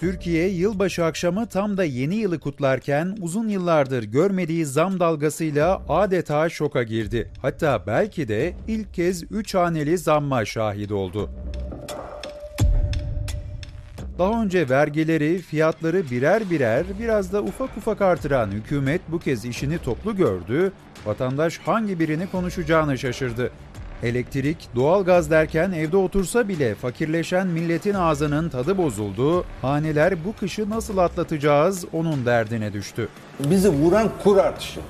Türkiye 0.00 0.48
yılbaşı 0.48 1.04
akşamı 1.04 1.46
tam 1.46 1.76
da 1.76 1.84
yeni 1.84 2.14
yılı 2.14 2.40
kutlarken 2.40 3.16
uzun 3.20 3.48
yıllardır 3.48 4.02
görmediği 4.02 4.66
zam 4.66 5.00
dalgasıyla 5.00 5.82
adeta 5.88 6.48
şoka 6.48 6.82
girdi. 6.82 7.30
Hatta 7.42 7.82
belki 7.86 8.28
de 8.28 8.54
ilk 8.68 8.94
kez 8.94 9.32
3 9.32 9.54
haneli 9.54 9.98
zamma 9.98 10.44
şahit 10.44 10.92
oldu. 10.92 11.30
Daha 14.18 14.42
önce 14.42 14.68
vergileri, 14.68 15.38
fiyatları 15.38 16.10
birer 16.10 16.50
birer 16.50 16.84
biraz 17.00 17.32
da 17.32 17.42
ufak 17.42 17.76
ufak 17.76 18.02
artıran 18.02 18.50
hükümet 18.50 19.00
bu 19.08 19.18
kez 19.18 19.44
işini 19.44 19.78
toplu 19.78 20.16
gördü, 20.16 20.72
vatandaş 21.06 21.58
hangi 21.58 21.98
birini 22.00 22.30
konuşacağını 22.30 22.98
şaşırdı. 22.98 23.50
Elektrik, 24.02 24.68
doğalgaz 24.76 25.30
derken 25.30 25.72
evde 25.72 25.96
otursa 25.96 26.48
bile 26.48 26.74
fakirleşen 26.74 27.46
milletin 27.46 27.94
ağzının 27.94 28.48
tadı 28.48 28.78
bozuldu. 28.78 29.44
Haneler 29.62 30.24
bu 30.24 30.34
kışı 30.40 30.70
nasıl 30.70 30.98
atlatacağız 30.98 31.84
onun 31.92 32.26
derdine 32.26 32.72
düştü. 32.72 33.08
Bizi 33.40 33.68
vuran 33.68 34.10
kur 34.24 34.36
artışı. 34.36 34.80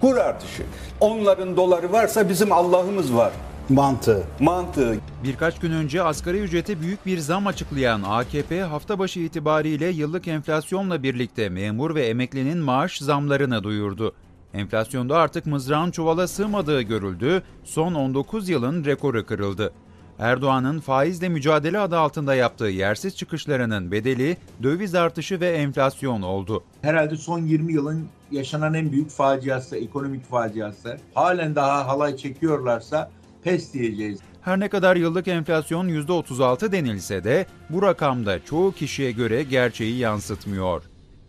Kur 0.00 0.16
artışı. 0.16 0.62
Onların 1.00 1.56
doları 1.56 1.92
varsa 1.92 2.28
bizim 2.28 2.52
Allah'ımız 2.52 3.14
var. 3.14 3.32
mantığı. 3.68 4.22
Mantığı. 4.40 4.96
Birkaç 5.24 5.58
gün 5.58 5.70
önce 5.70 6.02
asgari 6.02 6.38
ücrete 6.38 6.80
büyük 6.80 7.06
bir 7.06 7.18
zam 7.18 7.46
açıklayan 7.46 8.02
AKP 8.02 8.62
hafta 8.62 8.98
başı 8.98 9.20
itibariyle 9.20 9.86
yıllık 9.86 10.28
enflasyonla 10.28 11.02
birlikte 11.02 11.48
memur 11.48 11.94
ve 11.94 12.06
emeklinin 12.06 12.58
maaş 12.58 12.98
zamlarını 12.98 13.64
duyurdu. 13.64 14.14
Enflasyonda 14.54 15.18
artık 15.18 15.46
mızrağın 15.46 15.90
çuvala 15.90 16.28
sığmadığı 16.28 16.82
görüldü, 16.82 17.42
son 17.64 17.94
19 17.94 18.48
yılın 18.48 18.84
rekoru 18.84 19.26
kırıldı. 19.26 19.72
Erdoğan'ın 20.18 20.80
faizle 20.80 21.28
mücadele 21.28 21.78
adı 21.78 21.98
altında 21.98 22.34
yaptığı 22.34 22.64
yersiz 22.64 23.16
çıkışlarının 23.16 23.90
bedeli 23.90 24.36
döviz 24.62 24.94
artışı 24.94 25.40
ve 25.40 25.48
enflasyon 25.50 26.22
oldu. 26.22 26.64
herhalde 26.82 27.16
son 27.16 27.38
20 27.38 27.72
yılın 27.72 28.06
yaşanan 28.30 28.74
en 28.74 28.92
büyük 28.92 29.10
faciası, 29.10 29.76
ekonomik 29.76 30.30
faciası. 30.30 30.96
Halen 31.14 31.54
daha 31.54 31.88
halay 31.88 32.16
çekiyorlarsa 32.16 33.10
pes 33.44 33.74
diyeceğiz. 33.74 34.18
Her 34.42 34.60
ne 34.60 34.68
kadar 34.68 34.96
yıllık 34.96 35.28
enflasyon 35.28 35.88
%36 35.88 36.72
denilse 36.72 37.24
de 37.24 37.46
bu 37.70 37.82
rakamda 37.82 38.44
çoğu 38.44 38.72
kişiye 38.72 39.12
göre 39.12 39.42
gerçeği 39.42 39.98
yansıtmıyor. 39.98 40.82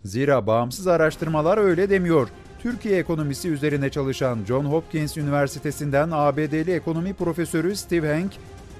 Zira 0.04 0.46
bağımsız 0.46 0.86
araştırmalar 0.86 1.58
öyle 1.58 1.90
demiyor. 1.90 2.28
Türkiye 2.66 2.98
ekonomisi 2.98 3.48
üzerine 3.48 3.90
çalışan 3.90 4.38
John 4.48 4.64
Hopkins 4.64 5.16
Üniversitesi'nden 5.16 6.08
ABD'li 6.12 6.72
ekonomi 6.72 7.14
profesörü 7.14 7.76
Steve 7.76 8.14
Hank, 8.14 8.32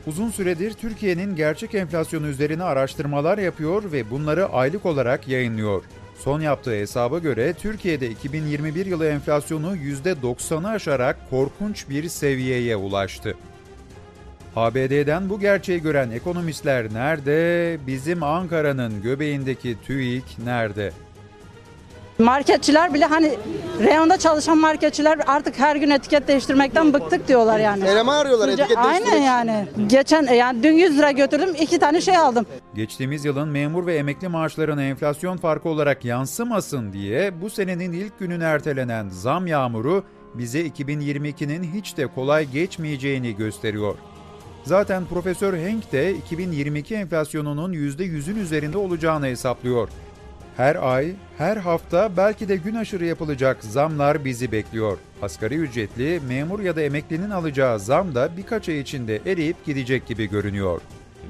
uzun 0.07 0.31
süredir 0.31 0.73
Türkiye'nin 0.73 1.37
gerçek 1.37 1.75
enflasyonu 1.75 2.27
üzerine 2.27 2.63
araştırmalar 2.63 3.39
yapıyor 3.39 3.93
ve 3.93 4.11
bunları 4.11 4.47
aylık 4.47 4.87
olarak 4.87 5.29
yayınlıyor. 5.29 5.85
Son 6.19 6.41
yaptığı 6.41 6.71
hesaba 6.71 7.19
göre 7.19 7.53
Türkiye'de 7.53 8.11
2021 8.11 8.87
yılı 8.87 9.07
enflasyonu 9.07 9.77
%90'ı 9.77 10.69
aşarak 10.69 11.31
korkunç 11.31 11.89
bir 11.89 12.09
seviyeye 12.09 12.77
ulaştı. 12.77 13.35
ABD'den 14.57 15.29
bu 15.29 15.41
gerçeği 15.41 15.83
gören 15.83 16.11
ekonomistler 16.11 16.95
nerede? 16.95 17.79
Bizim 17.87 18.23
Ankara'nın 18.23 19.03
göbeğindeki 19.03 19.77
TÜİK 19.87 20.39
nerede? 20.45 20.93
Marketçiler 22.19 22.95
bile 22.95 23.05
hani 23.05 23.35
reyonda 23.81 24.19
çalışan 24.19 24.59
marketçiler 24.59 25.19
artık 25.27 25.59
her 25.59 25.77
gün 25.77 25.91
etiket 25.91 26.29
değiştirmekten 26.29 26.93
bıktık 26.93 27.29
diyorlar 27.29 27.59
yani. 27.59 27.85
Eleman 27.85 28.17
arıyorlar 28.17 28.49
etiket 28.49 28.77
Aynen 28.79 28.91
değiştirmek 28.93 29.13
için. 29.17 29.25
yani. 29.27 29.67
Geçen 29.87 30.23
yani 30.23 30.63
dün 30.63 30.73
100 30.73 30.99
lira 30.99 31.11
götürdüm 31.11 31.55
iki 31.61 31.79
tane 31.79 32.01
şey 32.01 32.17
aldım. 32.17 32.47
Geçtiğimiz 32.75 33.25
yılın 33.25 33.49
memur 33.49 33.87
ve 33.87 33.97
emekli 33.97 34.29
maaşlarına 34.29 34.83
enflasyon 34.83 35.37
farkı 35.37 35.69
olarak 35.69 36.05
yansımasın 36.05 36.93
diye 36.93 37.41
bu 37.43 37.51
senenin 37.51 37.93
ilk 37.93 38.19
gününe 38.19 38.45
ertelenen 38.45 39.09
zam 39.09 39.47
yağmuru 39.47 40.05
bize 40.35 40.67
2022'nin 40.67 41.63
hiç 41.75 41.97
de 41.97 42.07
kolay 42.07 42.45
geçmeyeceğini 42.45 43.37
gösteriyor. 43.37 43.95
Zaten 44.65 45.05
Profesör 45.05 45.57
Henk 45.57 45.93
de 45.93 46.15
2022 46.15 46.95
enflasyonunun 46.95 47.73
%100'ün 47.73 48.37
üzerinde 48.37 48.79
olacağını 48.79 49.27
hesaplıyor. 49.27 49.89
Her 50.57 50.77
ay, 50.95 51.15
her 51.39 51.57
hafta 51.57 52.17
belki 52.17 52.49
de 52.49 52.57
gün 52.57 52.75
aşırı 52.75 53.05
yapılacak 53.05 53.65
zamlar 53.65 54.25
bizi 54.25 54.53
bekliyor. 54.53 54.99
Asgari 55.23 55.55
ücretli, 55.55 56.21
memur 56.29 56.61
ya 56.61 56.77
da 56.77 56.83
emeklinin 56.83 57.31
alacağı 57.31 57.81
zam 57.81 58.15
da 58.15 58.37
birkaç 58.37 58.69
ay 58.69 58.81
içinde 58.81 59.21
eriyip 59.27 59.65
gidecek 59.67 60.07
gibi 60.07 60.31
görünüyor. 60.31 60.81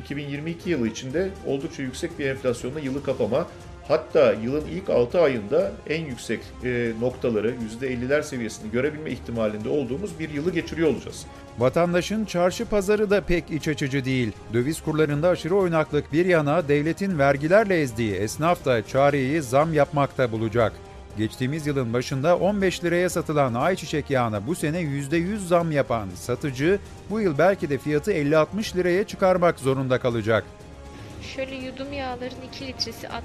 2022 0.04 0.70
yılı 0.70 0.88
içinde 0.88 1.30
oldukça 1.46 1.82
yüksek 1.82 2.18
bir 2.18 2.26
enflasyonla 2.26 2.80
yılı 2.80 3.02
kapama 3.02 3.46
hatta 3.88 4.32
yılın 4.32 4.64
ilk 4.70 4.90
6 4.90 5.20
ayında 5.20 5.72
en 5.88 6.04
yüksek 6.04 6.40
e, 6.64 6.92
noktaları 7.00 7.54
%50'ler 7.80 8.22
seviyesini 8.22 8.70
görebilme 8.70 9.10
ihtimalinde 9.10 9.68
olduğumuz 9.68 10.18
bir 10.18 10.30
yılı 10.30 10.52
geçiriyor 10.52 10.88
olacağız. 10.88 11.26
Vatandaşın 11.58 12.24
çarşı 12.24 12.64
pazarı 12.64 13.10
da 13.10 13.20
pek 13.20 13.50
iç 13.50 13.68
açıcı 13.68 14.04
değil. 14.04 14.32
Döviz 14.52 14.80
kurlarında 14.80 15.28
aşırı 15.28 15.56
oynaklık 15.56 16.12
bir 16.12 16.26
yana 16.26 16.68
devletin 16.68 17.18
vergilerle 17.18 17.80
ezdiği 17.80 18.14
esnaf 18.14 18.64
da 18.64 18.86
çareyi 18.86 19.42
zam 19.42 19.74
yapmakta 19.74 20.32
bulacak. 20.32 20.72
Geçtiğimiz 21.18 21.66
yılın 21.66 21.92
başında 21.92 22.36
15 22.36 22.84
liraya 22.84 23.10
satılan 23.10 23.54
ayçiçek 23.54 24.10
yağına 24.10 24.46
bu 24.46 24.54
sene 24.54 24.80
%100 24.80 25.38
zam 25.38 25.72
yapan 25.72 26.08
satıcı 26.14 26.78
bu 27.10 27.20
yıl 27.20 27.38
belki 27.38 27.70
de 27.70 27.78
fiyatı 27.78 28.12
50-60 28.12 28.76
liraya 28.76 29.04
çıkarmak 29.04 29.58
zorunda 29.58 29.98
kalacak. 29.98 30.44
Şöyle 31.34 31.54
yudum 31.54 31.92
yağların 31.92 32.42
2 32.54 32.66
litresi 32.66 33.06
68.90. 33.06 33.16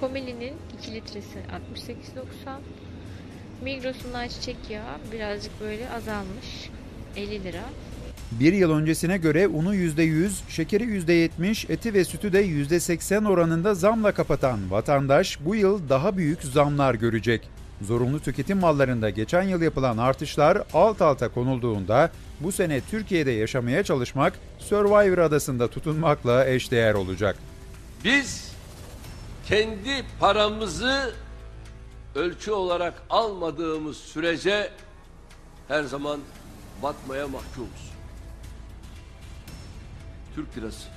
Komili'nin 0.00 0.54
2 0.80 0.94
litresi 0.94 1.38
68.90. 2.46 2.58
Migros'un 3.62 4.12
ayçiçek 4.12 4.56
yağı 4.70 4.96
birazcık 5.12 5.60
böyle 5.60 5.90
azalmış. 5.90 6.70
50 7.16 7.44
lira. 7.44 7.64
Bir 8.32 8.52
yıl 8.52 8.70
öncesine 8.70 9.16
göre 9.16 9.48
unu 9.48 9.74
%100, 9.74 10.30
şekeri 10.48 10.84
%70, 10.84 11.72
eti 11.72 11.94
ve 11.94 12.04
sütü 12.04 12.32
de 12.32 12.46
%80 12.46 13.28
oranında 13.28 13.74
zamla 13.74 14.12
kapatan 14.12 14.70
vatandaş 14.70 15.38
bu 15.44 15.54
yıl 15.54 15.88
daha 15.88 16.16
büyük 16.16 16.42
zamlar 16.42 16.94
görecek. 16.94 17.48
Zorunlu 17.82 18.20
tüketim 18.20 18.58
mallarında 18.58 19.10
geçen 19.10 19.42
yıl 19.42 19.62
yapılan 19.62 19.98
artışlar 19.98 20.62
alt 20.72 21.02
alta 21.02 21.28
konulduğunda 21.28 22.10
bu 22.40 22.52
sene 22.52 22.80
Türkiye'de 22.80 23.30
yaşamaya 23.30 23.84
çalışmak 23.84 24.38
Survivor 24.58 25.18
adasında 25.18 25.68
tutunmakla 25.68 26.46
eşdeğer 26.46 26.94
olacak. 26.94 27.36
Biz 28.04 28.52
kendi 29.46 30.04
paramızı 30.20 31.14
ölçü 32.14 32.50
olarak 32.50 33.02
almadığımız 33.10 33.96
sürece 33.96 34.70
her 35.68 35.82
zaman 35.82 36.20
batmaya 36.82 37.28
mahkumuz. 37.28 37.92
Türk 40.34 40.58
lirası 40.58 40.88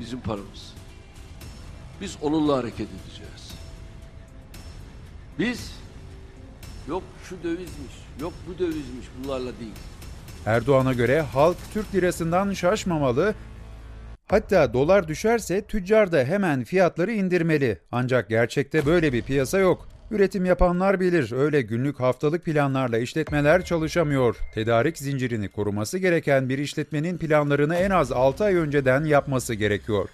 bizim 0.00 0.20
paramız. 0.20 0.74
Biz 2.00 2.16
onunla 2.22 2.56
hareket 2.56 2.88
edeceğiz. 2.88 3.51
Biz 5.38 5.72
yok 6.88 7.02
şu 7.28 7.42
dövizmiş, 7.42 7.94
yok 8.20 8.32
bu 8.48 8.58
dövizmiş 8.58 9.06
bunlarla 9.18 9.50
değil. 9.60 9.74
Erdoğan'a 10.46 10.92
göre 10.92 11.20
halk 11.20 11.56
Türk 11.72 11.94
lirasından 11.94 12.52
şaşmamalı, 12.52 13.34
hatta 14.28 14.72
dolar 14.72 15.08
düşerse 15.08 15.62
tüccar 15.62 16.12
da 16.12 16.24
hemen 16.24 16.64
fiyatları 16.64 17.12
indirmeli. 17.12 17.78
Ancak 17.92 18.28
gerçekte 18.28 18.86
böyle 18.86 19.12
bir 19.12 19.22
piyasa 19.22 19.58
yok. 19.58 19.88
Üretim 20.10 20.44
yapanlar 20.44 21.00
bilir, 21.00 21.32
öyle 21.32 21.62
günlük 21.62 22.00
haftalık 22.00 22.44
planlarla 22.44 22.98
işletmeler 22.98 23.64
çalışamıyor. 23.64 24.36
Tedarik 24.54 24.98
zincirini 24.98 25.48
koruması 25.48 25.98
gereken 25.98 26.48
bir 26.48 26.58
işletmenin 26.58 27.18
planlarını 27.18 27.74
en 27.76 27.90
az 27.90 28.12
6 28.12 28.44
ay 28.44 28.54
önceden 28.54 29.04
yapması 29.04 29.54
gerekiyor. 29.54 30.08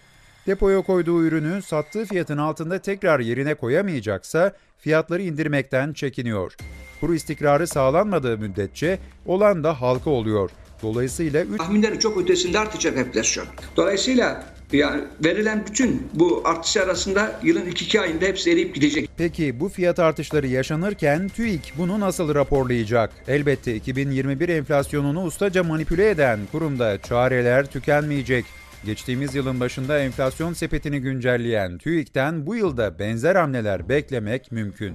Depoya 0.48 0.82
koyduğu 0.82 1.24
ürünü 1.24 1.62
sattığı 1.62 2.04
fiyatın 2.04 2.38
altında 2.38 2.78
tekrar 2.78 3.20
yerine 3.20 3.54
koyamayacaksa 3.54 4.52
fiyatları 4.78 5.22
indirmekten 5.22 5.92
çekiniyor. 5.92 6.56
Kuru 7.00 7.14
istikrarı 7.14 7.66
sağlanmadığı 7.66 8.38
müddetçe 8.38 8.98
olan 9.26 9.64
da 9.64 9.80
halka 9.80 10.10
oluyor. 10.10 10.50
Dolayısıyla 10.82 11.42
3 11.42 11.58
tahminlerin 11.58 11.98
çok 11.98 12.18
ötesinde 12.18 12.58
artacak 12.58 12.96
enflasyon. 12.98 13.46
Dolayısıyla 13.76 14.46
yani 14.72 15.02
verilen 15.24 15.64
bütün 15.66 16.08
bu 16.14 16.42
artış 16.44 16.76
arasında 16.76 17.40
yılın 17.42 17.66
ilk 17.66 17.82
iki 17.82 18.00
ayında 18.00 18.24
hepsi 18.26 18.52
eriyip 18.52 18.74
gidecek. 18.74 19.10
Peki 19.16 19.60
bu 19.60 19.68
fiyat 19.68 19.98
artışları 19.98 20.46
yaşanırken 20.46 21.28
TÜİK 21.28 21.72
bunu 21.78 22.00
nasıl 22.00 22.34
raporlayacak? 22.34 23.10
Elbette 23.28 23.74
2021 23.74 24.48
enflasyonunu 24.48 25.24
ustaca 25.24 25.62
manipüle 25.62 26.10
eden 26.10 26.40
kurumda 26.52 27.02
çareler 27.02 27.66
tükenmeyecek. 27.66 28.44
Geçtiğimiz 28.84 29.34
yılın 29.34 29.60
başında 29.60 29.98
enflasyon 29.98 30.52
sepetini 30.52 31.00
güncelleyen 31.00 31.78
TÜİK'ten 31.78 32.46
bu 32.46 32.56
yılda 32.56 32.98
benzer 32.98 33.36
hamleler 33.36 33.88
beklemek 33.88 34.52
mümkün. 34.52 34.94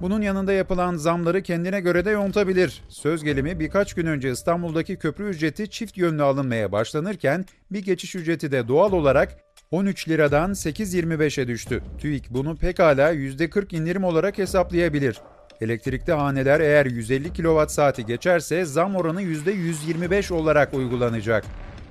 Bunun 0.00 0.22
yanında 0.22 0.52
yapılan 0.52 0.96
zamları 0.96 1.42
kendine 1.42 1.80
göre 1.80 2.04
de 2.04 2.10
yontabilir. 2.10 2.82
Söz 2.88 3.24
gelimi 3.24 3.60
birkaç 3.60 3.94
gün 3.94 4.06
önce 4.06 4.30
İstanbul'daki 4.30 4.96
köprü 4.96 5.28
ücreti 5.28 5.70
çift 5.70 5.96
yönlü 5.96 6.22
alınmaya 6.22 6.72
başlanırken 6.72 7.44
bir 7.70 7.84
geçiş 7.84 8.14
ücreti 8.14 8.52
de 8.52 8.68
doğal 8.68 8.92
olarak 8.92 9.36
13 9.70 10.08
liradan 10.08 10.50
8.25'e 10.50 11.48
düştü. 11.48 11.82
TÜİK 11.98 12.30
bunu 12.30 12.56
pekala 12.56 13.12
%40 13.12 13.76
indirim 13.76 14.04
olarak 14.04 14.38
hesaplayabilir. 14.38 15.20
Elektrikli 15.64 16.12
haneler 16.12 16.60
eğer 16.60 16.86
150 16.86 17.32
kWh 17.32 18.06
geçerse 18.06 18.64
zam 18.64 18.96
oranı 18.96 19.22
%125 19.22 20.32
olarak 20.32 20.74
uygulanacak. 20.74 21.44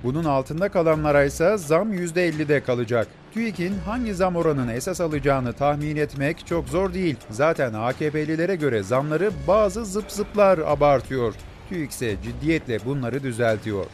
Bunun 0.04 0.24
altında 0.24 0.68
kalanlara 0.68 1.24
ise 1.24 1.56
zam 1.58 1.92
%50'de 1.92 2.62
kalacak. 2.62 3.08
TÜİK'in 3.32 3.78
hangi 3.86 4.14
zam 4.14 4.36
oranını 4.36 4.72
esas 4.72 5.00
alacağını 5.00 5.52
tahmin 5.52 5.96
etmek 5.96 6.46
çok 6.46 6.68
zor 6.68 6.94
değil. 6.94 7.16
Zaten 7.30 7.72
AKP'lilere 7.72 8.56
göre 8.56 8.82
zamları 8.82 9.30
bazı 9.48 9.84
zıp 9.84 10.10
zıplar 10.12 10.58
abartıyor. 10.58 11.34
TÜİK 11.68 11.90
ise 11.90 12.16
ciddiyetle 12.22 12.78
bunları 12.84 13.22
düzeltiyor. 13.22 13.86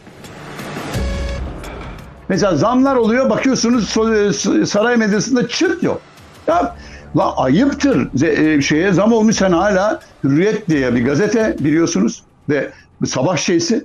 Mesela 2.29 2.57
zamlar 2.57 2.97
oluyor 2.97 3.31
bakıyorsunuz 3.31 3.97
so- 3.97 4.67
saray 4.67 4.97
medyasında 4.97 5.49
çıt 5.49 5.83
yok. 5.83 6.01
Ya 6.47 6.77
la 7.17 7.37
ayıptır 7.37 8.23
e, 8.23 8.63
şeye 8.63 8.93
zam 8.93 9.13
olmuş 9.13 9.37
sen 9.37 9.53
hala 9.53 10.01
Hürriyet 10.25 10.69
diye 10.69 10.95
bir 10.95 11.05
gazete 11.05 11.57
biliyorsunuz 11.61 12.23
ve 12.49 12.71
sabah 13.07 13.37
şeysi 13.37 13.85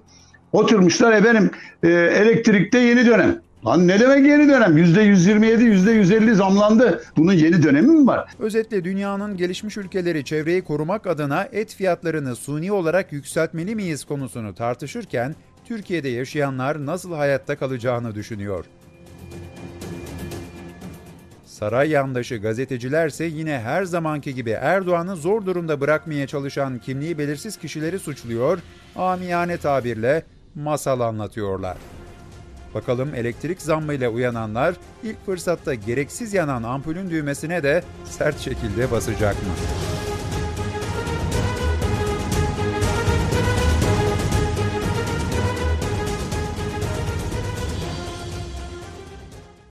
oturmuşlar 0.51 1.13
efendim 1.13 1.51
e, 1.83 1.89
elektrikte 1.89 2.80
yeni 2.80 3.06
dönem. 3.06 3.45
Lan 3.66 3.88
ne 3.88 4.00
demek 4.00 4.25
yeni 4.25 4.50
dönem? 4.50 4.77
Yüzde 4.77 5.01
127, 5.01 5.63
yüzde 5.63 5.92
150 5.92 6.36
zamlandı. 6.36 7.04
Bunun 7.18 7.33
yeni 7.33 7.63
dönemi 7.63 7.88
mi 7.88 8.07
var? 8.07 8.30
Özetle 8.39 8.83
dünyanın 8.83 9.38
gelişmiş 9.38 9.77
ülkeleri 9.77 10.24
çevreyi 10.24 10.62
korumak 10.62 11.07
adına 11.07 11.48
et 11.51 11.75
fiyatlarını 11.75 12.36
suni 12.36 12.72
olarak 12.72 13.13
yükseltmeli 13.13 13.75
miyiz 13.75 14.06
konusunu 14.06 14.56
tartışırken 14.56 15.36
Türkiye'de 15.66 16.10
yaşayanlar 16.10 16.86
nasıl 16.86 17.13
hayatta 17.13 17.56
kalacağını 17.56 18.16
düşünüyor. 18.16 18.66
Saray 21.55 21.89
yandaşı 21.89 22.37
gazetecilerse 22.37 23.25
yine 23.25 23.59
her 23.59 23.83
zamanki 23.83 24.35
gibi 24.35 24.49
Erdoğan'ı 24.49 25.15
zor 25.15 25.45
durumda 25.45 25.81
bırakmaya 25.81 26.27
çalışan 26.27 26.79
kimliği 26.79 27.17
belirsiz 27.17 27.57
kişileri 27.57 27.99
suçluyor, 27.99 28.59
amiyane 28.95 29.57
tabirle 29.57 30.23
masal 30.55 30.99
anlatıyorlar. 30.99 31.77
Bakalım 32.73 33.15
elektrik 33.15 33.61
zammıyla 33.61 34.09
uyananlar 34.09 34.75
ilk 35.03 35.25
fırsatta 35.25 35.73
gereksiz 35.73 36.33
yanan 36.33 36.63
ampulün 36.63 37.09
düğmesine 37.09 37.63
de 37.63 37.83
sert 38.05 38.39
şekilde 38.39 38.91
basacak 38.91 39.35
mı? 39.35 39.53